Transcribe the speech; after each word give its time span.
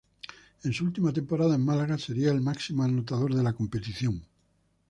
En 0.63 0.73
su 0.73 0.85
última 0.85 1.13
temporada 1.13 1.53
en 1.53 1.63
Málaga 1.63 1.95
sería 1.99 2.31
el 2.31 2.41
máximo 2.41 2.81
anotador 2.81 3.35
de 3.35 3.43
la 3.43 3.53
competición. 3.53 4.25